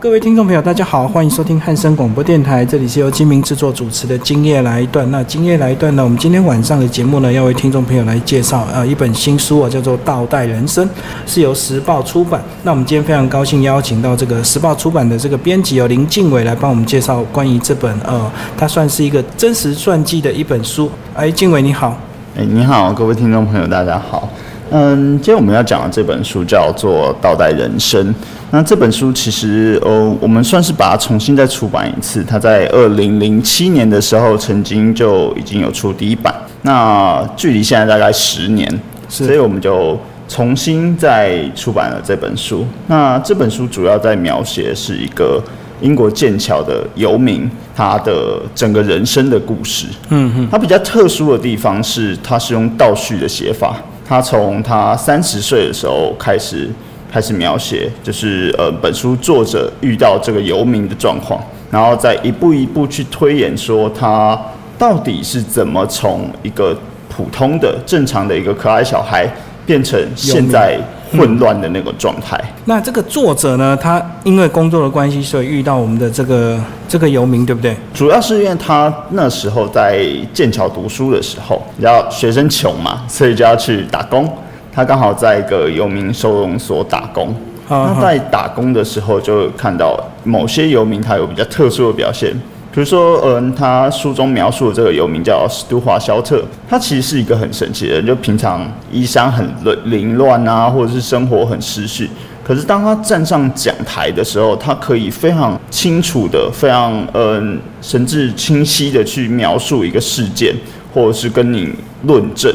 [0.00, 5.06] 各位听众朋友，大家好，欢迎收听汉声广播电台，这里是由金明制作主持的《今夜来一段》。
[5.10, 10.88] 那今夜来一段呢，我们今天晚上的节目呢，要为听众朋友来介绍呃一本新书啊，叫做《倒带人生》，
[11.26, 12.42] 是由时报出版。
[12.62, 20.90] 那我们今天非常高兴邀请到这个时报出版的这个编辑哦林敬伟来帮我们介绍关于这本呃，它算是一个真实传记的一本书。
[21.14, 21.94] 哎，敬伟你好。
[22.38, 24.26] 哎，你好，各位听众朋友，大家好。
[24.72, 28.06] 嗯，今天我们要讲的这本书叫做《倒带人生》。
[28.52, 32.22] 那这本书其实，呃，我们算是把它重新再出版一次。
[32.22, 36.32] 它在二零零七年的时候，曾经就已经有出第一版。
[36.62, 42.64] 那距离现在大概十年，所以我们就重新再出版了这本书。
[42.86, 45.42] 那这本书主要在描写是一个
[45.80, 49.86] 英国剑桥的游民，他的整个人生的故事。
[50.10, 53.76] 嗯哼，它比较特殊的地方是，它是用倒叙的写法。
[54.10, 56.68] 他从他三十岁的时候开始
[57.12, 64.36] 开始描写，就是呃，本书作者遇到这个游民的状况，然后再一步一步去推演，说他
[64.76, 66.76] 到底是怎么从一个
[67.08, 69.28] 普通的正常的一个可爱小孩
[69.64, 70.76] 变成现在。
[71.12, 72.40] 混乱的那个状态。
[72.64, 73.76] 那这个作者呢？
[73.80, 76.58] 他因为工作的关系，所以遇到我们的这个
[76.88, 77.76] 这个游民，对不对？
[77.92, 84.30] 主要是因为他那时候在剑桥读书的时候，然后学生穷嘛，所以就要去打工。
[84.72, 87.34] 他刚好在一个游民收容所打工。
[87.68, 92.34] 那在打工的时候，就看到某些游民他有比较特殊的表现。
[92.72, 99.44] 比如说，嗯，他书中描述的这个游民叫史都华肖特，他其实是一个很神奇的人，就平常衣衫很
[99.86, 102.08] 凌乱啊，或者是生活很失序。
[102.44, 110.54] 可是当他站上讲台的时候，他可以非常清楚的、非常嗯神志清晰的去描述一个事件，
[110.94, 111.72] 或者是跟你
[112.04, 112.52] 论证。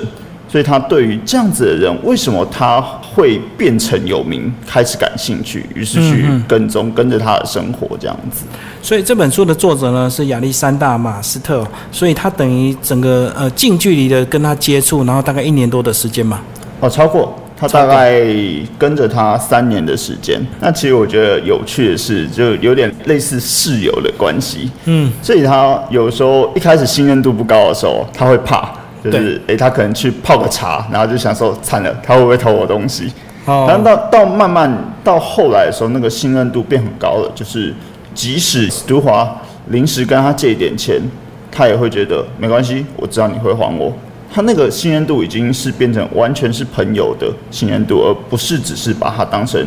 [0.47, 2.79] 所以他对于这样子的人，为什么他
[3.13, 8.45] 会变成有名，开始感兴趣，于是去跟踪，跟着他的生活这样子。
[8.81, 16.39] 所以这本书的作者呢是亚历山大马斯特，所以他等于整个呃近距离的跟他接触，然后大概一年多的时间嘛。
[16.79, 18.23] 哦，超过他大概
[18.77, 20.39] 跟着他三年的时间。
[20.59, 24.69] 那其实我觉得有趣的是，就有点类似室友的关系。
[24.85, 28.69] 嗯，所以他有时候一开始信任度不高的时候，他会怕。
[29.11, 33.11] 就是诶，他可能去泡个茶，然后就想说惨了，他会不会偷我东西？
[33.45, 34.71] 然后到到慢慢
[35.03, 37.31] 到后来的时候，那个信任度变很高了。
[37.35, 37.73] 就是
[38.13, 40.99] 即使史都华临时跟他借一点钱，
[41.51, 43.93] 他也会觉得没关系，我知道你会还我。
[44.33, 49.63] 他那个信任度已经是变成完全是朋友的信任度，而不是只是把他当成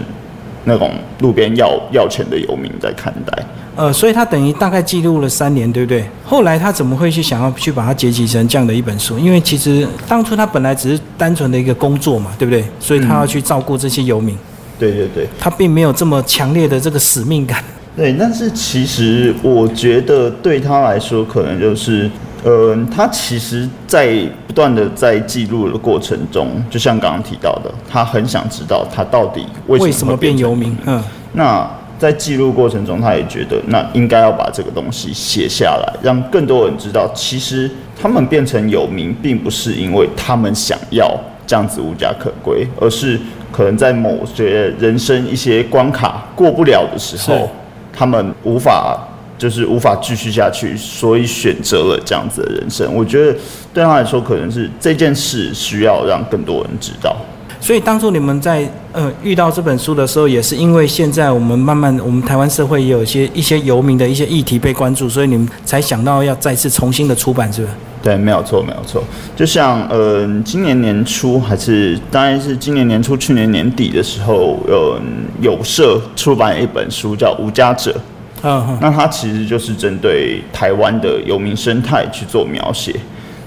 [0.65, 3.45] 那种路边要要钱的游民在看待。
[3.77, 6.05] 呃，所以他等于大概记录了三年，对不对？
[6.25, 9.17] 后来他怎么会去想要去把它结集成这样的一本书？
[9.19, 12.65] 因为其实当初他本来只是单纯的一个工作嘛，对不对？
[12.81, 14.37] 所以他要去照顾这些游民。
[14.81, 17.63] 对对对，他并没有这么强烈的这个使命感。
[17.97, 22.11] 对，但是其实我觉得对他来说，可能就是，
[22.45, 30.77] 呃，他其实在不断的在记录的过程中，就像刚刚提到的，他很想知道他到底为什么变游民。
[30.87, 31.69] 嗯，那。
[31.99, 37.69] 在记录过程中，他也觉得那应该要把这个东西写下来，让更多人知道，其实
[38.01, 41.13] 他们变成有名，并不是因为他们想要
[41.45, 43.19] 这样子无家可归，而是
[43.51, 47.51] 可能在某些人生一些关卡过不了的时候，
[47.93, 48.97] 他们无法
[49.39, 52.93] 就是无法继续下去，所以选择了这样子的人生。
[52.93, 53.39] 我觉得
[53.73, 57.17] 对他来说，可能是这件事需要让更多人知道。
[57.61, 67.71] 所以当初你们在呃遇到这本书的时候，也是因为现在我们慢慢我们台湾社会也有一些一些游民的一些议题被关注，所以你们才想到要再次重新的出版，是吧？
[68.01, 69.03] 对，没有错，没有错。
[69.35, 74.97] 就像呃今年年初还是当然是今年年初去年年底的时候，呃
[75.41, 77.91] 有社出版一本书叫《无家者》，
[78.43, 82.95] 嗯，那它其实就是针对台湾的游民生态去做描写。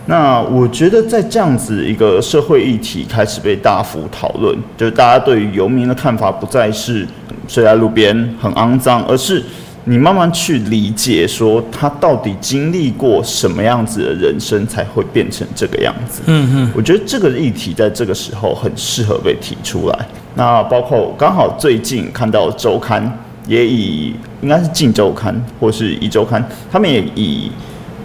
[0.07, 7.07] 那我觉得，在这样子一个社会议题开始被大幅讨论，就是大家对于游民的看法不再是
[7.47, 9.41] 睡在路边很肮脏，而是
[9.85, 16.23] 你慢慢去理解说他到底经历过什么样子的人生才会变成这个样子。
[16.25, 20.07] 嗯嗯，我觉得这个议题在这个时候很适合被提出来。
[20.33, 27.51] 那包括刚好最近看到周刊也以应该是《镜周刊》或是一周刊，他们也以。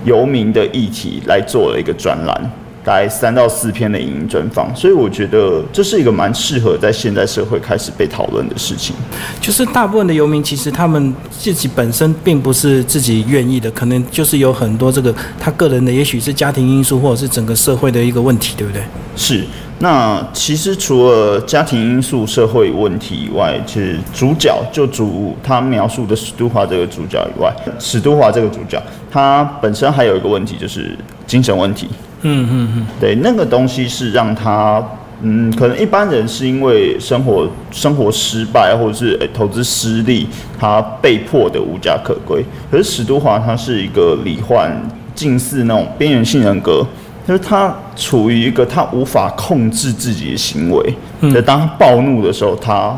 [0.05, 2.51] 游民的议题来做了一个专栏，
[2.85, 8.95] 大概三到四篇的影音专访，所以我觉得这是一个蛮适合在现代社会开始被讨论的事情。
[9.41, 18.81] 就是大部分的游民其实他们自己本身并不是自己愿意的，可能就是有很多这个他个人的，也许是家庭因素，或者是整个社会的一个问题，对不对？
[19.17, 19.45] 是，
[19.79, 30.97] 那其实除了家庭因素、社会问题以外，其实主角就主他描述的史都华这个主角以外，史都华这个主角他本身还有一个问题，就是
[31.27, 31.89] 精神问题。
[32.23, 34.83] 嗯嗯嗯，对，那个东西是让他，
[35.21, 40.27] 嗯，可能一般人是因为生活生活失败或者是投资失利，
[40.59, 42.43] 他被迫的无家可归。
[42.71, 44.75] 可是史都华他是一个罹患
[45.15, 46.83] 近似那种边缘性人格。
[47.27, 52.97] 就是他处于一个他无法控制自己的行为，就当他暴怒的时候，他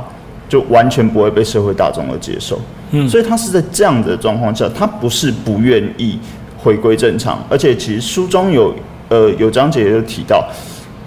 [0.48, 2.60] 就完全不会被社会大众而接受。
[2.90, 6.19] 嗯，所以他是在这样的状况下，他不是不愿意
[6.58, 8.75] 回归正常，而且其实书中有
[9.08, 10.46] 呃有章节就提到，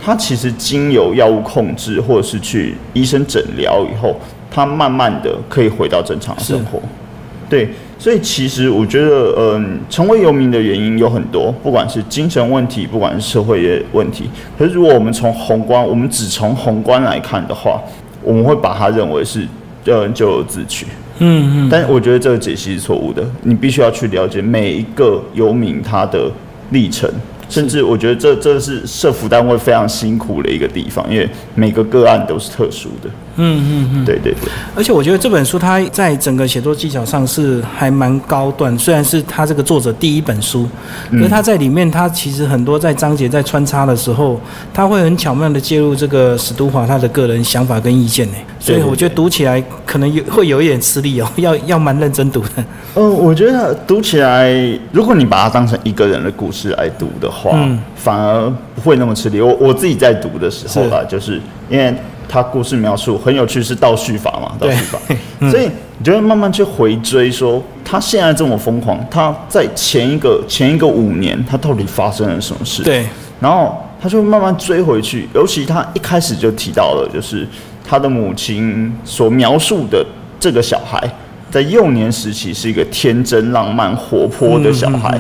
[0.04, 4.16] 他其实经由药物控制或者是去医生诊疗以后，
[4.50, 6.82] 他慢慢的可以回到正常生活。
[7.52, 7.70] 对。
[8.00, 14.28] 所以其实我觉得，嗯，成为游民的原因有很多，不管是精神问题，不管是社会的问题。
[14.58, 17.80] 可是如果我们从宏观，我们只从宏观来看的话，
[18.24, 19.48] 我们会把它认为是，
[19.86, 20.88] 呃，咎由自取。
[21.20, 21.70] 嗯嗯。
[21.70, 26.32] 但我觉得这个解析是错误的，你必须要去了解每一个游民他的
[26.72, 27.08] 历程。
[27.52, 33.10] 甚至我觉得这这是社服单位非常辛苦的一个地方，因为每个个案都是特殊的。
[33.38, 34.52] 嗯嗯嗯，对对对。
[34.76, 40.68] 而且我觉得这本书它在整个写作技巧上是还蛮高段，虽然是他这个作者第一本书，
[41.12, 44.40] 可是他在里面他其实很多在章节在穿插的时候，
[44.74, 48.34] 他会很巧妙的介入这个史都华他的个人想法跟意见呢。
[48.62, 52.64] 所以我觉得读起来可能有会有一点吃力哦， 要要蛮认真读的。
[52.96, 54.54] 嗯，我觉得读起来，
[54.92, 59.42] 如果你把它当成一个人的故事来读的话，嗯反而不会那么吃力。
[59.42, 61.92] 我我自己在读的时候吧，就是因为
[62.30, 65.00] 他故事描述很有趣，是倒叙法嘛，倒叙法，
[65.50, 65.68] 所以
[65.98, 72.84] 你就会慢慢去回追，说他现在这么疯狂，他在前一个前一个五年，他到底发生了什么事？
[72.84, 73.08] 对，
[73.40, 77.48] 然后他就慢慢追回去，尤其他一开始就提到了，就是。
[77.84, 80.06] 他的母亲所描述的
[80.40, 81.04] 这个小孩，
[81.50, 85.20] 在幼年时期是一个天真、浪漫、活泼的小孩，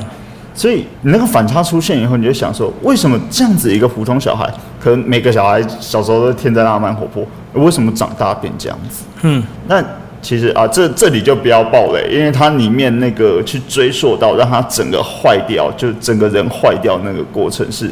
[0.53, 4.49] 所以你那个反差出现以后，你就想说，为什么这样子一个普通小孩，
[4.79, 9.03] 可能每个小孩小时候都天真、浪漫、活泼，为什么长大变这样子？
[9.23, 9.83] 嗯，那
[10.21, 17.89] 其实啊，这这里就不要暴雷，因为它里面那个去追溯到让他整个坏掉，就整个人坏掉那个过程是。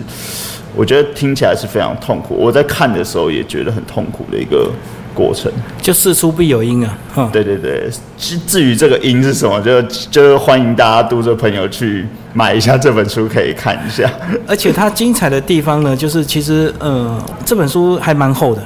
[0.80, 2.34] 我觉得听起来是非常痛苦。
[2.40, 4.72] 我在看的时候也觉得很痛苦的一个
[5.14, 5.52] 过程。
[5.82, 7.30] 就事出必有因啊！
[7.34, 14.10] 对对对，至至于这个因是什么，就就欢迎大家读者朋友去买一下这本书，可以看一下。
[14.48, 18.62] 而且它精彩的地方呢，就是其实呃，这本书还蛮厚的。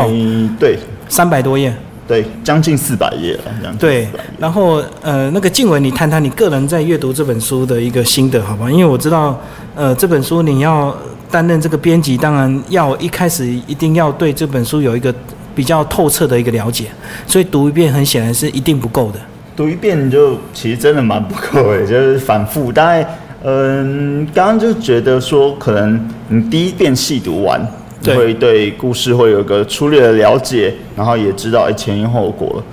[0.00, 0.78] 嗯，对，
[1.08, 1.74] 三百多页。
[2.08, 3.76] 对，将近四百页了，这样。
[3.76, 4.08] 对，
[4.38, 8.68] 然后呃，那个静文，你谈谈你个人在阅读这本书的一个心得，好吧？
[8.68, 9.38] 因为我知道，
[9.76, 10.92] 呃，这本书你要。
[11.30, 15.14] 担任这个编辑，当然要一开始一定要对这本书有一个
[15.54, 16.86] 比较透彻的一个了解，
[17.26, 19.20] 所以读一遍很显然是一定不够的。
[19.54, 22.72] 读一遍就其实真的蛮不够的，就是反复。
[22.72, 23.06] 大概
[23.44, 27.60] 嗯，刚刚就觉得说，可能你第一遍细读完，
[28.04, 32.64] 会对故事会有个粗略的了解，然后也知道哎前因后果了。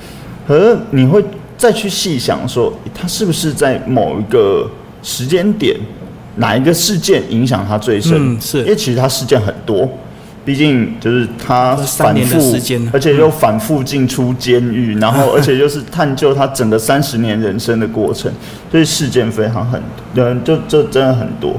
[0.47, 1.23] 可是你会
[1.57, 4.69] 再去细想说，他是不是在某一个
[5.01, 5.75] 时间点？
[6.37, 8.37] 哪一个事件影响他最深？
[8.41, 9.89] 是，因为其实他事件很多，
[10.43, 12.57] 毕竟就是他 反复，
[12.91, 18.29] 而且又反复进出监狱， 然后而且又是探究他整个三十年人生的过程，
[18.69, 19.81] 所以事件非常很，
[20.15, 21.55] 嗯，就这真的很多。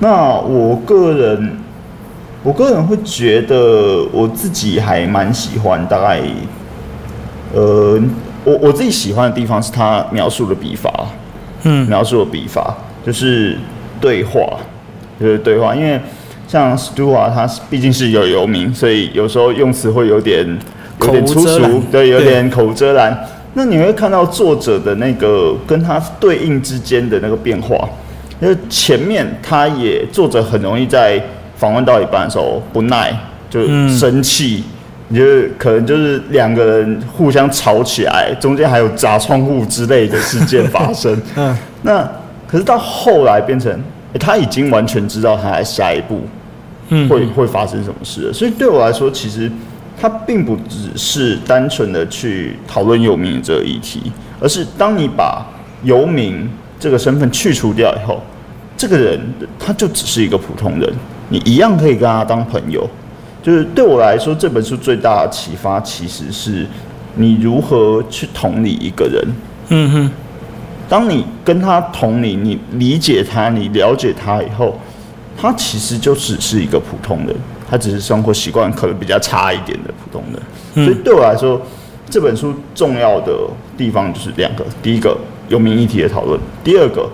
[0.00, 1.58] 那我个人，
[2.48, 6.18] 我个人会觉得我自己还蛮喜欢，大概，
[7.52, 8.00] 呃，
[8.42, 10.90] 我我自己喜欢的地方是他描述的笔法，
[11.64, 12.74] 嗯，描述的笔法
[13.04, 13.58] 就是。
[14.00, 14.40] 对话
[15.18, 16.00] 就是对话，因为
[16.46, 20.46] 像 Stuart 他毕竟是有游民，所以有时候用词会有点
[21.00, 23.26] 有点粗俗，对，有点口无遮拦。
[23.54, 27.88] 那你会看到作者的那个跟他对应之间的那个变化，
[28.40, 31.20] 因为前面他也作者很容易在
[31.58, 33.14] 访问到一半的时候不耐，
[33.50, 34.64] 就生气，
[35.08, 35.24] 你就
[35.58, 41.20] 可能就是两个人互相吵起来，中间还有砸窗户之类的事件发生。
[41.36, 42.10] 嗯，那。
[42.50, 43.78] 可是到后来变成，
[44.18, 46.22] 他已经完全知道他下一步
[47.06, 48.32] 会会发生什么事了。
[48.32, 49.52] 所以对我来说，其实
[50.00, 54.10] 他并不只是单纯的去讨论游民这个议题，
[54.40, 55.44] 而是当你把
[55.82, 56.48] 游民
[56.80, 58.22] 这个身份去除掉以后，
[58.78, 59.20] 这个人
[59.58, 60.90] 他就只是一个普通人，
[61.28, 62.88] 你一样可以跟他当朋友。
[63.42, 66.66] 就是对我来说，这本书最大的启发其实是
[67.14, 69.24] 你如何去同理一个人。
[69.68, 70.10] 嗯哼。
[70.88, 74.78] 当你跟他同理，你理解他，你了解他以后，
[75.36, 77.36] 他其实就只是一个普通人，
[77.68, 80.84] 他只是生活习惯可能比较差一点的普通人。
[80.86, 81.60] 所以对我来说，
[82.08, 83.32] 这本书重要的
[83.76, 85.14] 地方就是两个：第一个，
[85.50, 87.06] 有民议题的讨论；第二个，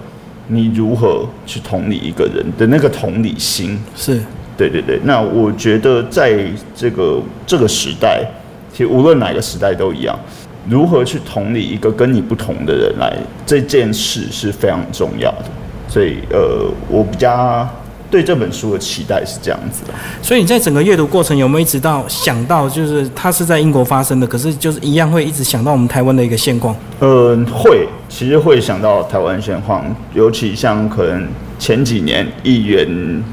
[0.49, 3.79] 你如何去同理一个人的那个同理心。
[3.95, 4.21] 是，
[4.57, 4.99] 对对对。
[5.05, 8.25] 那我觉得在这个这个时代，
[8.73, 10.19] 其实无论哪个时代都一样。
[10.67, 15.45] 如何去同理一个跟你不同的人来这件事是非常重要的，
[15.87, 17.69] 所以呃，我比较
[18.11, 19.93] 对这本书的期待是这样子的。
[20.23, 26.75] 所以你在整个阅读过程有没有一直到想到，就是它是在英国发生的，可是就是一样会一直想到我们台湾的一个现况？
[27.01, 29.85] 呃，会，其实会想到台湾现况，
[30.15, 31.27] 尤其像可能
[31.59, 32.87] 前几年议员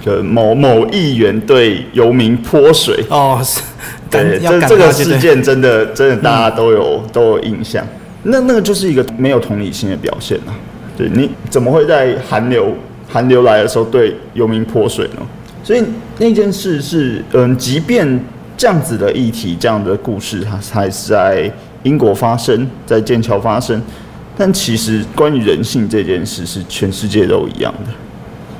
[0.04, 3.40] 的某某议员对游民泼水哦。
[3.44, 3.62] 是。
[4.10, 7.82] 对，这这个事件真的真的大家都有都有印象，
[8.24, 10.51] 那那个就是一个没有同理心的表现啊！
[10.98, 12.75] 对，你怎么会在寒流
[13.12, 15.22] 寒流来的时候对游民泼水呢？
[15.63, 15.84] 所以
[16.18, 18.20] 那件事是，嗯，即便
[18.58, 21.51] 这样子的议题、这样的故事，它还是在
[21.84, 23.82] 英国发生，在剑桥发生，
[24.38, 27.91] 但其实关于人性这件事是全世界都一样的，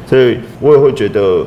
[0.08, 1.46] 所以我也会觉得，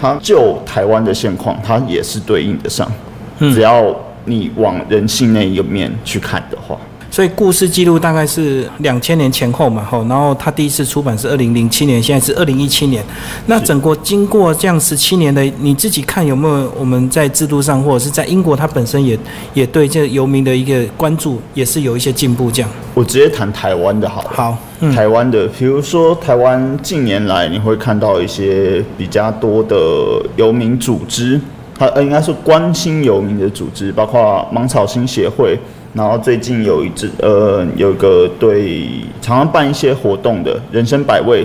[0.00, 2.90] 它就台湾的现况，它也是对应得上。
[3.38, 3.94] 只要
[4.24, 6.78] 你往人性那一个面去看的话，
[7.14, 13.04] 所以故事记录大概是两千年前后嘛，吼，然后他第一次出版是二零零七年，现在是二零一七年。
[13.46, 19.16] 那整个经过这样十七年的，你自己看有没有我们在制度上，或者是在英国，它本身也
[19.52, 22.50] 也对这游民的一个关注，也是有一些进步。
[22.50, 24.24] 这样，我直接谈台湾的好。
[24.34, 24.58] 好，
[24.92, 29.76] 台湾的，比如说台湾近年来你会看到一些比较多的
[30.34, 31.40] 游民组织。
[31.76, 35.58] 他呃，应该是关心游民的组织，包括芒草星协会，
[35.92, 38.88] 然后最近有一支呃，有一个对
[39.20, 41.44] 常常办一些活动的人生百味，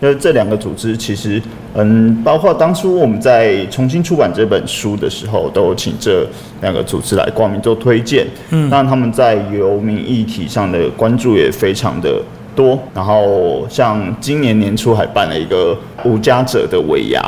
[0.00, 1.42] 因为这两个组织其实
[1.74, 6.24] 嗯，包括当初我们在重新出版这本书的时候，都请这
[6.60, 12.22] 两个组织来光明做推荐，嗯，那他们在游民议题上的关注也非常的
[12.54, 17.20] 多，然后像今年年初还办了一个无家者的尾牙。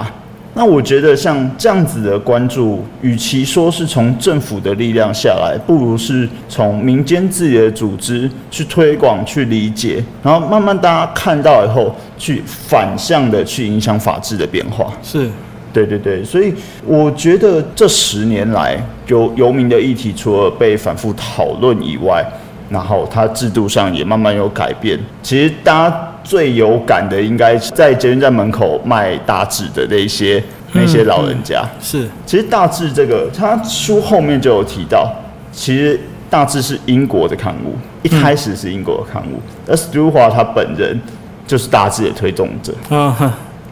[0.59, 14.91] 那我觉得像这样子的关注，与其说是从政府的力量下来，不如是从民间自己的组织去推广、去理解，然后慢慢大家看到以后，去反向的去影响法治的变化。
[15.03, 15.29] 是，
[15.75, 16.55] 对对对，所以
[16.87, 22.25] 我觉得这十年来，游游民的议题除了被反复讨论以外，
[22.71, 24.99] 然后它制度上也慢慢有改变。
[25.23, 26.13] 其实大家。
[26.27, 30.43] 最有感的应该是在捷运站门口卖大志的那些
[30.73, 31.65] 那些老人家。
[31.81, 35.09] 是，其实大志这个，他书后面就有提到，
[35.53, 41.01] 其实大志是英国的刊物，一开始是英国的刊物，而史都华他本人
[41.47, 42.75] 就是大志的推动者。
[42.91, 43.31] 嗯哼，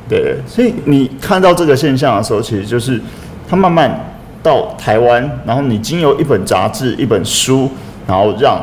[0.08, 3.00] 对，所以你看到这个现象的时候，其实就是
[3.49, 3.90] 他慢慢
[4.44, 7.68] 到台湾，然后你经由一本杂志、一本书，
[8.06, 8.61] 然后让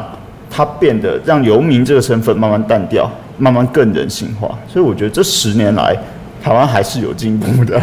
[0.49, 3.11] 他变得让游民这个身份慢慢淡掉。
[3.41, 5.97] 慢慢更人性化，所以我觉得这十年来
[6.43, 7.81] 台湾还是有进步的。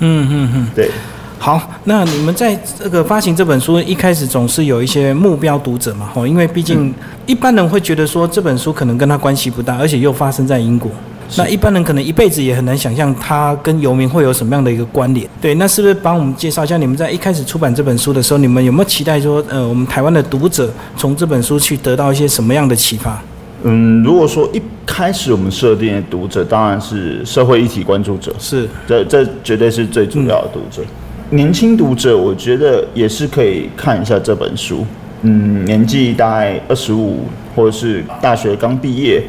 [0.00, 0.90] 嗯嗯嗯，对。
[1.38, 6.10] 好，那你们在这个发行这本书一开始总是有一些目标读者嘛？
[6.12, 6.92] 吼，因为毕竟
[7.24, 10.90] 一般人会觉得说这本书可能跟他关系不大，而且又发生在英国，
[11.38, 15.26] 那一般人可能一辈子也很难想象他跟游民会有什么样的一个关联。
[15.40, 16.76] 对，那是不是帮我们介绍一下？
[16.76, 23.18] 你们在一开始出版这本书的时候，你们有没有期待说，呃，我们台湾的读者从这本书去得到一些什么样的启发？
[23.62, 30.82] 嗯，如果说一开始我们设定的读者当然是社会议题关注者，是这这绝对是最主要的读者。
[31.28, 34.86] 年轻读者，我觉得也是可以看一下这本书。
[35.22, 37.20] 嗯，年纪大概二十五，
[37.54, 39.22] 或者是大学刚毕业，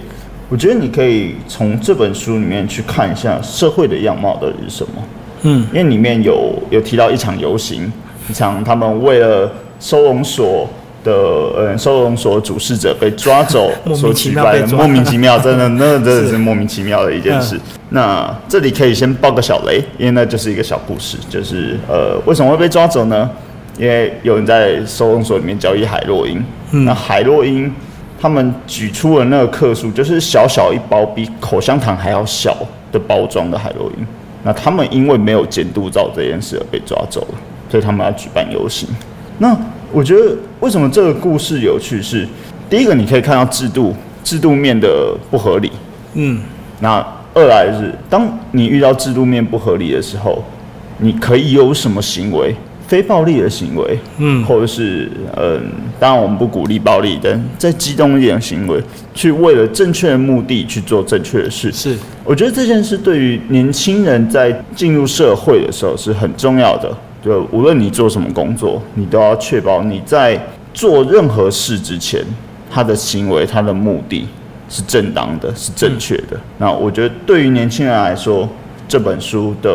[0.50, 4.94] 我觉得你可以从这本书里面去看一下社会的样貌到底是什么。
[5.42, 7.92] 嗯，因为里面有有提到一场游行，
[8.30, 10.68] 一场他们为了收容所。
[11.04, 17.60] 的呃收容所主事者被抓走， 所举办的莫名其妙， 真的那真的是莫名其妙的一件事。
[17.90, 23.30] 那这里可以先爆个小雷，因为那就是一个小故事，就是呃为什么会被抓走呢？
[23.78, 26.44] 因为有人在收容所里面交易海洛因，
[26.86, 27.72] 那海洛因
[28.20, 32.56] 他们举出了那个克数，就是小小一包，比口香糖还要小
[32.92, 34.06] 的包装的海洛因。
[34.44, 37.38] 那他们因为没有监督到这件事而被抓走了，
[37.70, 38.88] 所以他们要举办游行。
[39.38, 39.58] 那
[39.92, 42.28] 我觉得为什么这个故事有趣是，
[42.70, 43.94] 第一个你可以看到制度
[44.24, 45.72] 制度面的不合理，
[46.14, 46.42] 嗯，
[46.80, 50.44] 那二来是当你遇到制度面不合理的时候，
[51.00, 52.56] 你可以有什么行为，
[52.88, 55.62] 非暴力的行为，嗯，或者是嗯，
[56.00, 58.82] 当然我们不鼓励暴力，但再激动一点的行为，
[59.14, 66.90] 去为了正确的目的去做正确的事，是，我觉得这件事对于年轻人在进入社会的时候是很重要的。
[67.22, 70.40] 就无论你做什么工作，你都要确保你在
[70.74, 72.24] 做任何事之前，
[72.70, 74.28] 他的行为、他的目的
[74.70, 76.40] 是正当的、是正确的。
[76.58, 78.50] 那我觉得对于年轻人来说，
[78.88, 79.72] 这本书的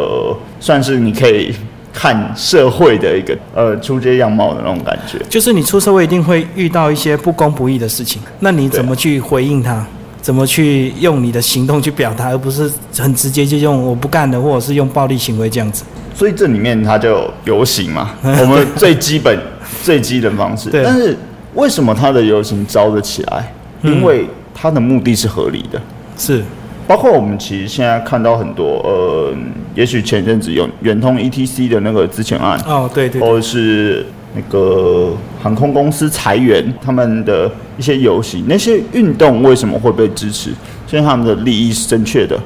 [0.59, 1.55] 算是你可以
[1.93, 5.19] 看社会的一个呃出街样貌的那种感觉。
[5.29, 9.87] 就是你出社会一定会遇到一些不公不义的事情，那你怎么去回应他？
[10.27, 12.69] 怎么去用你的行动去表达，而不是
[12.99, 15.85] 很直接就用我不干的，或者是用暴力行为这样子。
[16.17, 19.39] 所以这里面它就游行嘛， 我们最基本、
[19.85, 20.69] 最基本方式。
[20.73, 21.17] 但是
[21.55, 23.53] 为什么他的游行招得起来？
[23.85, 25.81] 因为他的目的是合理的。
[26.19, 26.43] 是，
[26.89, 29.33] 包括我们其实现在看到很多，呃，
[29.77, 34.05] 也许前阵子有远通 ETC 的那个之前案，哦，对对，或者是。
[34.37, 35.13] 那个
[35.43, 40.51] 航空公司裁员，他们的一些游行，那些运动为什么会被支持？
[40.91, 42.39] 因为他们的利益是正确的。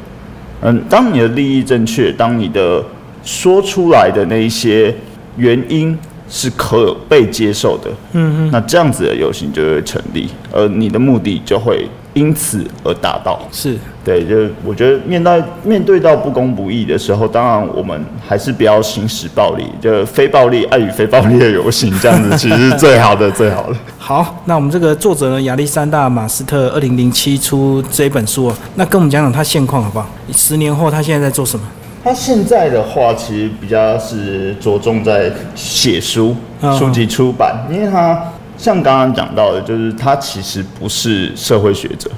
[0.62, 2.82] 嗯，当你的利益正确，当你的
[3.24, 4.94] 说出来的那一些
[5.36, 11.86] 原因是可被接受的，嗯嗯，那这样子的游行就会成立，而你的目的就会。
[12.12, 23.76] 因此而达到是对，就我觉得面对面对到不公不义的时候，当然我们还是不要行使暴力，就非暴力爱与非暴力的游行，这样子其实是最好的，最好的。
[23.98, 30.08] 好，那我们这个作者呢，亚历山大马斯特，二零零七出这一本书，那跟我们讲讲他现况好不好？
[30.32, 31.66] 十年后他现在在做什么？
[32.02, 36.34] 他现在的话，其实比较是着重在写书，
[36.78, 38.18] 书籍出版，因为他。
[38.56, 42.10] 像刚刚讲到的，就是他其实不是社会学者，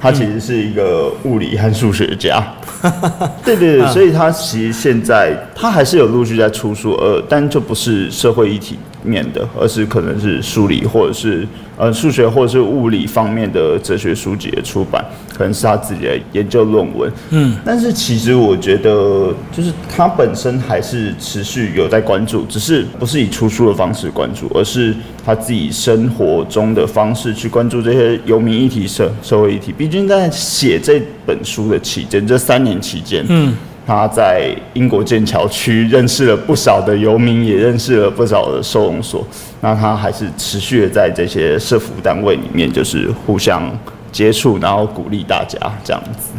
[0.00, 2.44] 他其实是一个物理和数学家。
[3.44, 11.46] 对对对，所以他其实现在他还是有陆续在出书，呃，但就不是社会议题面的，而是可能是数理或者是。
[11.78, 15.04] 呃，数学或者是物理方面的哲学书籍的出版，
[15.36, 17.12] 可能是他自己的研究论文。
[17.28, 29.70] 嗯，但是其实我觉得，就是他本身还是持续有在关注，只是不是以出书的方式关注，而是他自己生活中的方式去关注这些游民议题、社社会议题。
[29.70, 33.52] 毕竟在写这本书的期间，这三年期间，嗯。
[33.86, 39.24] 他在英国剑桥区认识了不少的游民，也认识了不少的收容所。
[39.60, 43.70] 那他还是持续的在这些社服单位里面，就是互相
[44.10, 46.30] 接触，然后鼓励大家这样子。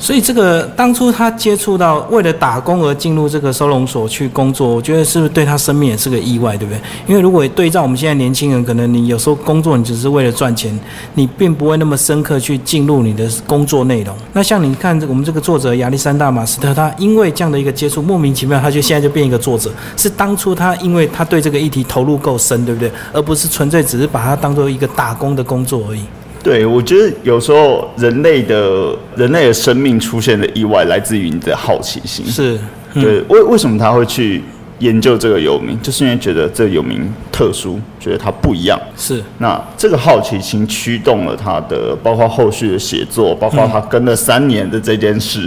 [0.00, 6.80] 所以这个当初他接触到为了打工而进入这个收容所去工作，我觉得是不是对他生命也是个意外，对不对？
[7.06, 10.76] 因为如果对照我们现在年轻人，可能你有时候工作你只是为了赚钱，
[11.14, 14.16] 你并不会那么深刻去进入你的工作内容。
[14.32, 22.90] 那像你看我们这个作者亚历山大马斯特，他因为这样的一个接触，莫名其妙他就现在就变一个作者，是当初他因为他对这个议题投入够深，对不对？
[23.12, 26.00] 而不是纯粹只是把它当做一个打工的工作而已。
[26.42, 32.24] 对，我觉得有时候人类的人类的生命出现的意外，来自于你的好奇心。
[32.24, 32.58] 是，
[32.94, 34.42] 对，为为什么他会去
[34.78, 38.80] 研究这个游民，就是因为觉得这个游民特殊，觉得他不一样。
[38.96, 45.46] 是，那这个好奇心驱动了他的，包括后续的写作，包括他跟了三年的这件事。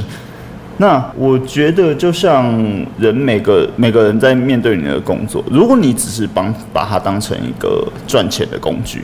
[0.77, 2.53] 那我觉得，就像
[2.99, 9.01] 人每个每个人在面对你的工作，如果你只是帮把它当成一个赚钱的工具。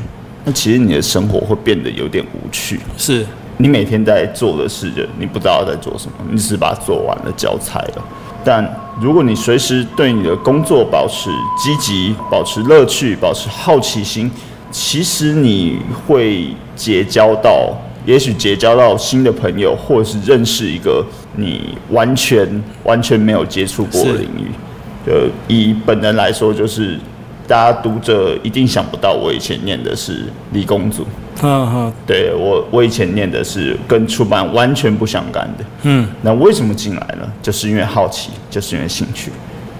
[0.49, 3.23] 那其实你的生活会变得有点无趣，是
[3.57, 8.03] 你每天在做的事，就你不知道在做什么，你只是把它做完了交差了。
[8.43, 8.67] 但
[8.99, 14.31] 如果你随时对你的工作保持积极、保持乐趣、保持好奇心，
[14.71, 17.71] 其实你会结交到，
[18.07, 24.49] 也许结交到新的朋友，或者是认识一个你完全完全没有接触过的领域。
[25.05, 26.97] 呃，以本人来说，就是。
[27.49, 31.03] 大家读者一定想不到，我以前念的是理工组。
[31.41, 35.65] 嗯哼，对我，我以前念的是跟出版完全不相干的。
[35.81, 37.27] 嗯，那为什么进来呢？
[37.41, 39.31] 就是因为好奇，就是因为兴趣。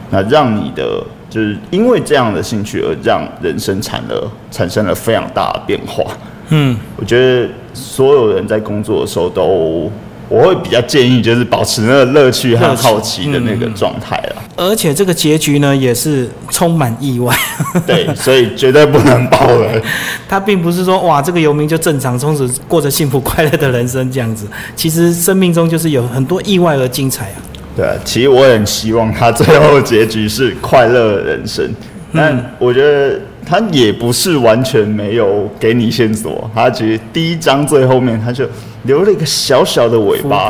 [0.10, 6.04] 那让你的，就是因为这样的兴趣而让人生产了产生了非常大的变化。
[6.48, 9.92] 嗯，我觉得所有人在工作的时候都。
[10.30, 14.36] 我会比较建议，就是保持那个乐趣和好奇的那个状态了。
[14.56, 17.36] 而且这个结局呢，也是充满意外。
[17.88, 19.82] 对，所以绝对不能爆雷。
[20.28, 24.46] 他并不是说哇，这个游民就正常，从此过着幸福快乐的人生这样子。
[24.76, 27.42] 其实生命中就是有很多意外而精彩啊。
[27.76, 31.68] 对啊，其实我很希望他最后结局是快乐人生。
[32.14, 36.50] 但我觉得他也不是完全没有给你线索。
[36.54, 38.48] 他其实第一章最后面他就。
[38.84, 40.48] 留了一个小小的尾巴，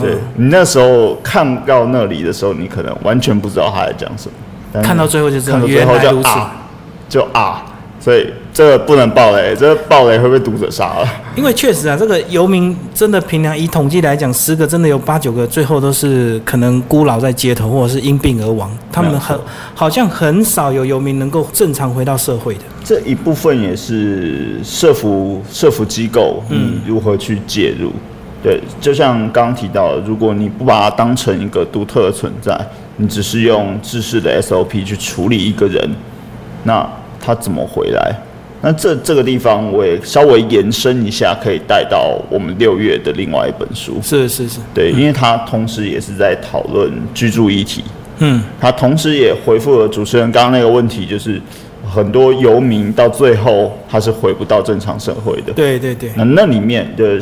[0.00, 4.80] 对你那时候看到那里的时候，你可能完全不知道他在讲什么。
[4.80, 6.56] 看到最后就知道，看到最后就啊，
[7.08, 7.66] 就啊，
[7.98, 11.08] 所以这个不能爆雷，这个爆雷会被读者杀了。
[11.36, 18.68] 因为确实啊，这个游民真的平常以统计来讲，十个真的有八九个最后都是可能孤老在街头，或者是因病而亡。
[18.90, 19.38] 他们很
[19.76, 22.62] 好像很少有游民能够正常回到社会的。
[22.82, 27.92] 这一部分也是社服社服机构嗯如何去介入。
[28.42, 32.58] 对，就像刚刚提到，如果你不把它当成一个独特的存在，
[32.96, 35.88] 你只是用制式的 SOP 去处理一个人，
[36.64, 36.84] 那
[37.20, 38.12] 他怎么回来？
[38.60, 44.00] 那这这个地方我也稍微延伸一下，可以带到我们六月的另外一本书。
[44.02, 47.84] 是是是，对，因为他同时也是在讨论居住议题。
[48.18, 51.40] 嗯，他同时也回复了主持人刚刚那个问题，就是
[51.88, 55.52] 很多游民到最后他是回不到正常社会的。
[55.52, 56.10] 对对对。
[56.16, 57.16] 那那里面的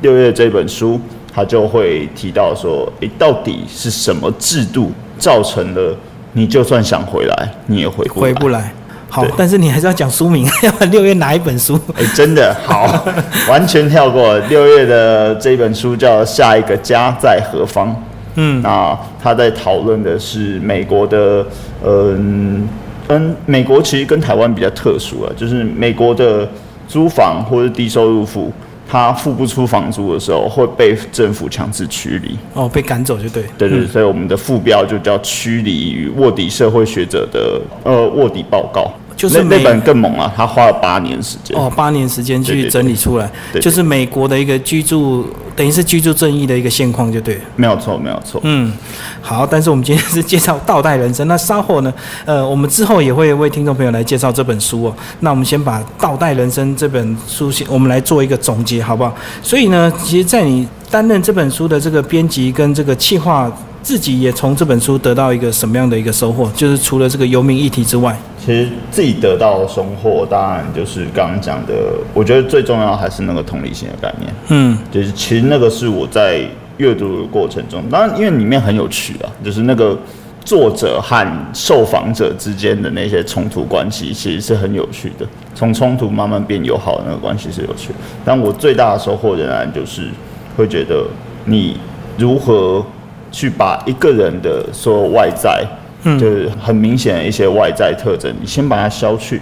[0.00, 0.98] 六月这本书，
[1.30, 5.94] 他就会提到说，诶，到底是什么制度造成了
[6.32, 8.72] 你就算想回来，你也回不回不来。
[9.10, 11.78] 好，但是你还是要讲书名， 要不然六月哪一本书？
[11.94, 13.06] 哎，真的 好，
[13.48, 17.88] 完全跳过六月的这本书叫《下一个家在何方》。
[18.34, 21.44] 嗯，那他在讨论的是美国的，
[21.84, 22.68] 嗯，
[23.08, 26.48] 嗯美国其实跟台湾比较特殊啊，就是美国的
[26.86, 28.52] 租房或者低收入户，
[28.90, 32.36] 他付不出房租的时候会被政府强制驱离。
[32.54, 33.44] 哦，被赶走就对。
[33.58, 38.90] 对对，所以我们的副标就叫《驱离与卧底社会学者的呃卧底报告》。
[39.18, 40.32] 就是那本更猛啊！
[40.36, 43.28] 他花了八年时间哦，八年时间去整理出来，
[43.60, 45.26] 就是美国的一个居住，
[45.56, 47.40] 等于是居住正义的一个现况，就对。
[47.56, 48.40] 没有错，没有错。
[48.44, 48.72] 嗯，
[49.20, 51.92] 好，但是我们今天是介绍倒带人生，那稍后呢，
[52.24, 54.94] 呃，我们之后也会为听众朋友来介绍这本书哦。
[55.18, 59.12] 那我们先把倒带人生这本书先，我们来做一个总结，好不好？
[59.42, 63.52] 所以呢，其实，在你担任这本书的这个编辑跟这个企划。
[63.82, 66.50] 自己也从这本书得到一个什么样的一个收获？
[66.54, 71.74] 就是除了这个游民议题之外，其实自己得到的收获，当然就是刚刚讲的。
[72.12, 74.32] 我觉得最重要还是那个同理心的概念。
[74.48, 76.42] 嗯，就是其实那个是我在
[76.76, 79.96] 阅读的过程中，当然因为里面很有趣啊，就是那个
[80.44, 85.26] 作者和受访者之间的那些冲突关系，其实是很有趣的。
[85.54, 87.94] 从冲突慢慢变友好的那个关系是有趣的。
[88.24, 90.08] 但我最大的收获仍然就是
[90.56, 91.06] 会觉得
[91.44, 91.78] 你
[92.18, 92.84] 如何。
[93.30, 95.64] 去把一个人的所有外在，
[96.04, 99.40] 嗯，就是很明显的一些外在特征，你先把它消去，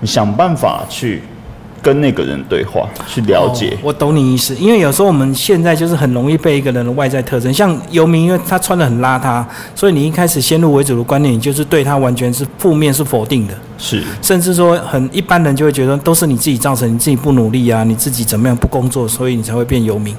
[0.00, 1.22] 你想办法去
[1.82, 3.76] 跟那个人对话，去了解。
[3.82, 13.54] 我懂你意思，因为有时候我们现在就是很容易被一个人的外在特征，像游民，因为他穿的很邋遢，所以你一开始先入为主的观念，你就是对他完全是负面，是否定的。
[13.78, 20.14] 是，甚至说很一般人就会觉得都是你自己造成，你自己不努力啊，你自己怎么样不工作，所以你才会变游民。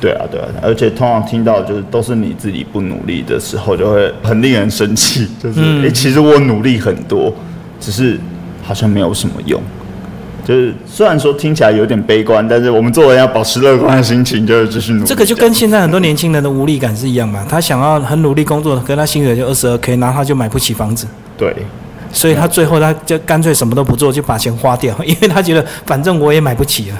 [0.00, 5.28] 对啊，对啊，而且通常听到就是都是你自己不努力的时候，就会很令人生气。
[5.42, 7.32] 就是哎，其实我努力很多，
[7.80, 8.18] 只是
[8.62, 9.60] 好像没有什么用。
[10.46, 15.06] 就是虽然说听起来有点悲观，但是我们做人要保持乐观的心情，就是继续努力。
[15.06, 17.46] 这个就跟现在很多年轻人的无力感是一样嘛？
[17.48, 21.06] 他想要很努力工作，可他薪水就二十二 k，然后他就买不起房子。
[21.38, 21.54] 对，
[22.12, 26.96] 所以他最后他就干脆什么都不做，就把钱花掉，因为他觉得反正我也买不起了。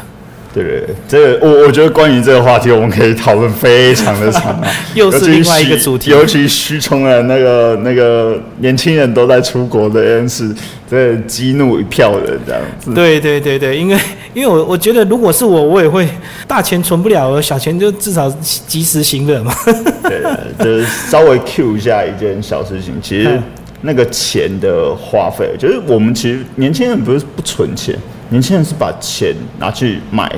[0.55, 4.71] 对对，这个我我觉得关于这个话题，我们可以讨论非常的长啊。
[4.95, 10.55] 又是另外一个主题，尤其虚充的那个那个年轻人都在出国这件事，
[10.89, 12.95] 这激怒一票人这样子。
[12.95, 13.99] 对对对对，因为
[14.33, 16.09] 因为我我觉得，如果是我，我也会
[16.47, 18.31] 大钱存不了，小钱就至少
[18.69, 19.53] 及时行乐嘛。
[20.09, 20.23] 对，
[20.59, 23.41] 就是稍微 Q 一下一件小事情，其实
[23.81, 27.99] 那个钱的花费，就是我们其实年轻人不是不存钱。
[28.31, 30.31] 年轻人是把钱拿去买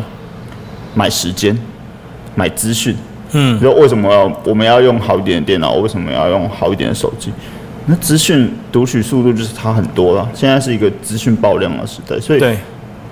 [0.95, 1.57] 买时间、
[2.35, 2.97] 买资讯。
[3.33, 5.75] 嗯，说为什么要我们要用好一点的电脑？
[5.75, 7.31] 为什么要用好一点的手机？
[7.87, 10.29] 那资讯读取速度就是差很多了。
[10.35, 12.59] 现在是一个资讯爆量的时代，所以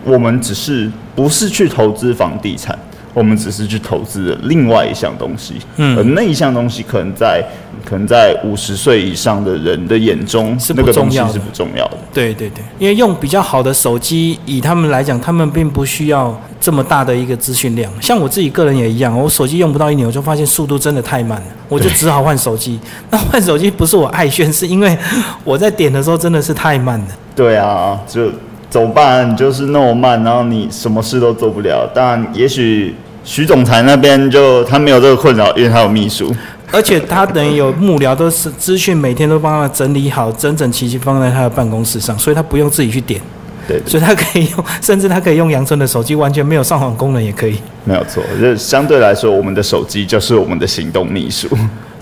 [0.04, 2.78] 我们只是不是去投资房地产。
[3.14, 7.42] 我们只是去投资另外一项东西，嗯，而那一项东西可能在
[7.84, 11.98] 可能在五十岁以上的人的眼中，是不重要是不重要的。
[12.12, 17.88] 对对对，因为用比较好的手机，以他们来讲，他们并不需要这么大的一个资讯量。
[18.02, 22.80] 像我自己个人也一样，我手机用不到一年，我就发现速度真的太慢了，我就只好换手机。
[23.10, 24.98] 那换手机不是我爱炫，是因为
[25.44, 27.06] 我在点的时候真的是太慢了。
[27.36, 28.28] 对啊，就
[28.68, 29.36] 怎么办？
[29.36, 31.88] 就是那么慢，然后你什么事都做不了。
[31.94, 32.92] 当然，也许。
[33.24, 36.34] 徐总裁那边就他没有这个困扰，因为他有秘书，
[36.70, 43.20] 而且他等于有幕僚，都是资讯每天都帮他整理好，整整齐齐放在他的办公室上，所以他不用自己去点，
[43.66, 51.48] 对，所以他可以用， 甚至他可以用杨春的手机，完全没有上网功能也可以，没有错，就相对来说，我们的手机就是我们的行动秘书。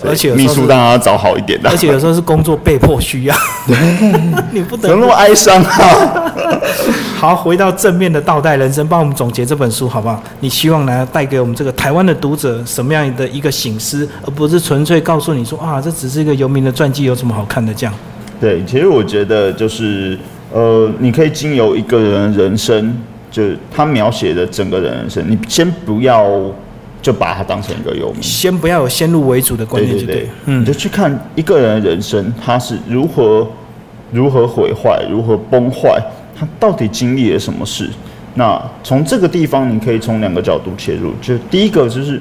[0.05, 3.35] 而且秘书当然要找好一点的，而且有时候是工作被迫需要，
[4.53, 6.33] 你不怎么那么哀伤啊？
[7.19, 10.23] 好，回到正面的倒带人生，帮我们总结这本书好不好？
[10.41, 17.95] 你希望呢带给我们这个台湾的读者什么样的一个醒思，而不是纯粹告诉你说啊，这只是一个游民的传记，有什么好看的这样？
[18.41, 20.19] 对，其实我觉得就是
[20.53, 22.97] 呃，你可以经由一个人人生。
[23.31, 23.43] 就
[23.75, 26.23] 他描写的整个人生，你先不要
[27.03, 33.47] 就把它当成一个游民，先不要有先入为主的观念，对对，嗯，你就去看一个人的人生，他是如何
[34.13, 36.01] 如何毁坏，如何崩坏，
[36.39, 37.91] 他到底经历了什么事？
[38.35, 42.21] 那从这个地方，你可以从两个角度切入，就第一个就是，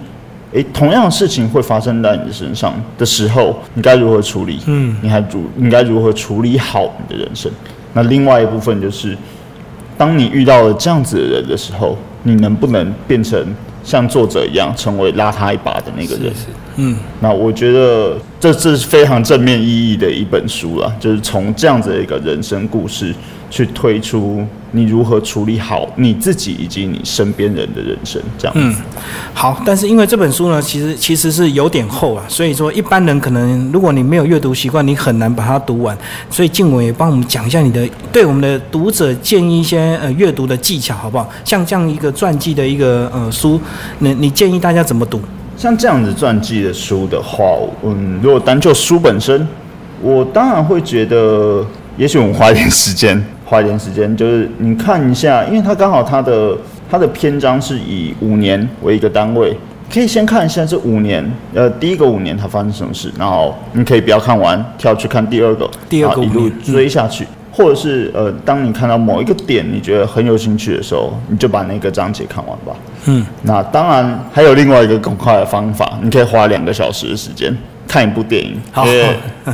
[0.53, 4.59] 诶，同样的事情会发生在你的身上的时候，你该如何处理？
[4.65, 7.51] 嗯，你还如应该如何处理好你的人生？
[7.93, 9.15] 那另外一部分就是。
[9.97, 13.39] 当你遇到了这样子的人的时候，你能不能变成
[13.83, 16.33] 像作者一样，成为拉他一把的那个人？
[16.77, 23.13] 嗯，那我觉得这是非常正面意义的一本书了，就是从这样子的一个人生故事
[23.51, 24.43] 去推出。
[24.73, 28.21] 你如何处理好你自己以及你身边人的人生？
[28.37, 28.73] 这样嗯，
[29.33, 29.61] 好。
[29.65, 35.97] 但是因为这本书呢，其实其实是有点厚啊，所以说一般人可能如果你没有阅读习惯，你很难把它读完。
[36.29, 41.29] 所以静伟帮我们讲一下你的对我们的读者建议一些呃阅读的技巧，好不好？
[41.43, 43.59] 像这样一个传记的一个呃书，
[43.99, 45.19] 你你建议大家怎么读？
[45.57, 47.43] 像这样子传记的书的话，
[47.83, 49.45] 嗯，如果单就书本身，
[50.01, 51.65] 我当然会觉得，
[52.01, 53.23] 也许我们花一点时间。
[53.45, 56.57] 花一点时间，就是你看一下，因为它刚好它的
[56.89, 59.55] 它的篇章是以五年为一个单位，
[59.93, 72.73] 可以先看一下这五年，呃，第一个五年它发生什么事，然后你可以不要看完，跳去看第二个，第二个一路追下去，或者是呃，当你看到某一个点你觉得很有兴趣的时候，你就把那个章节看完吧。
[73.05, 77.55] 嗯，那当然还有另外一个更快的方法，你可以花两个小时的时间。
[77.91, 79.05] 看一部电影，因为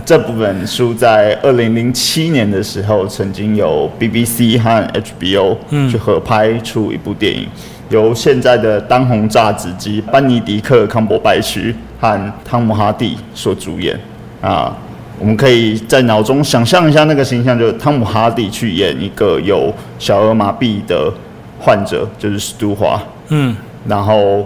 [0.06, 5.58] 这部本书在二零零七年的时候，曾经有 BBC 和 HBO
[5.89, 7.47] 去合拍出一部电影，
[7.89, 14.00] 由现在的当红炸子鸡班尼迪克康伯拜区和汤姆哈蒂所主演。
[14.39, 14.78] 啊，
[15.17, 21.12] 我们可以在脑中想象一下那个形象，就是汤姆哈蒂去演一个有小儿麻痹的
[21.60, 23.02] 患者，就是史都华。
[23.30, 23.56] 嗯，
[23.88, 24.45] 然后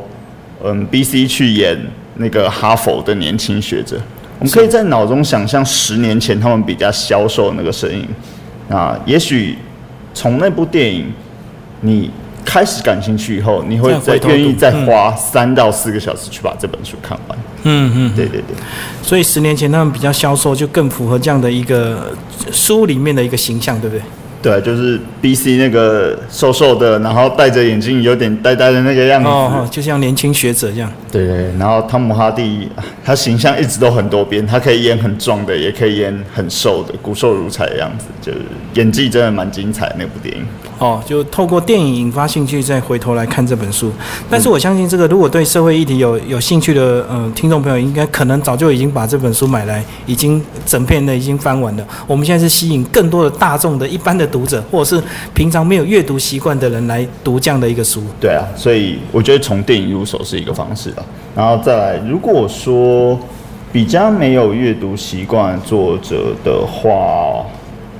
[0.63, 1.77] 嗯，BC 去演。
[2.21, 3.99] 那个哈佛的年轻学者，
[4.39, 8.07] 我们可以在脑中想象十年前他们比较销售那个身影
[8.69, 9.57] 啊，也许
[10.13, 11.11] 从那部电影
[11.81, 12.09] 你
[12.45, 17.37] 开始感兴趣以后，你会再愿意再花三到四个小时去把这本书看完。
[17.63, 18.55] 嗯嗯，对对对。
[19.03, 22.13] 所以十年前他们比较消瘦，就更符合这样的一个
[22.51, 24.03] 书里面的一个形象，对不对？
[24.41, 30.91] 对，就是 B C 那个瘦瘦的，然后戴着眼镜，有点呆呆的那个样子，哦，就像年轻学者这样。
[31.11, 32.67] 对对，然后汤姆哈迪，
[33.03, 38.39] 他形象一直都很多变，他可以演很壮的，也可以演很瘦的，骨瘦如柴的样子，就是
[38.73, 40.43] 演技真的蛮精彩那部电影。
[40.81, 43.91] 哦，就透过电影引发兴趣，再回头来看这本书。
[44.27, 51.87] 但是我相信，这个如果对社会议题有有兴趣的呃听众朋友，应该可能早就已经把这本书买来，已经整片的已经翻完了。
[52.07, 55.03] 我们现在是吸引更多的大众的一般的读者，或者是
[55.35, 58.01] 平常没有阅读习惯的人来读这样的一个书。
[58.19, 61.05] 对啊，所以我觉得从电影入手是一个方式啊。
[61.35, 63.15] 然后再来，如果说
[63.71, 67.45] 比较没有阅读习惯作者的话。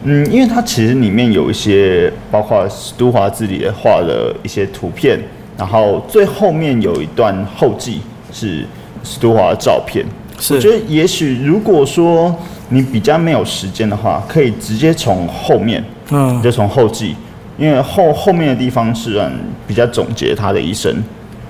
[0.03, 5.19] 嗯，因为它其实里面有一些，包括史都华自己的画的一些图片，
[5.55, 8.01] 然后最后面有一段后记
[8.33, 8.65] 是
[9.03, 10.03] 史都华的照片。
[10.49, 12.35] 我觉得也许如果说
[12.69, 17.15] 你比较没有时间的话，可以直接从后面，嗯，就从后记，
[17.59, 19.31] 因为后后面的地方是嗯
[19.67, 20.91] 比较总结他的一生，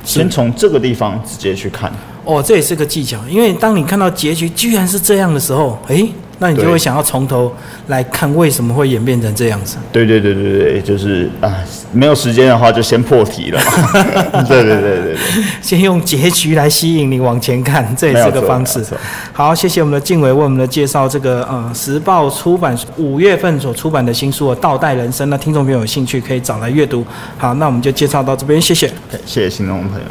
[0.03, 1.89] 先从这个地方直接去看。
[2.25, 6.05] 哦，这也是个技巧，因为当你看到结局居然是这样的时候，哎。
[6.41, 7.53] 那你就会想要从头
[7.85, 9.77] 来看为什么会演变成这样子？
[9.91, 11.53] 对对对对对，就是啊，
[11.93, 13.61] 没有时间的话就先破题了。
[14.49, 15.17] 对对对对对，
[15.61, 18.83] 先用结局来吸引你往前看，这也是个方式。
[19.31, 27.05] 好，谢谢我们的静伟为我们的介绍，这个呃时报出版五月份所出版的新书《倒带人生》，那听众朋友有兴趣可以找来阅读。
[27.37, 28.87] 好，那我们就介绍到这边，谢谢。
[29.27, 30.05] 谢谢新众朋友。